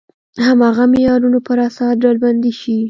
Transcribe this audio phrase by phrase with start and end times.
[0.47, 2.75] هماغه معیارونو پر اساس ډلبندي شي.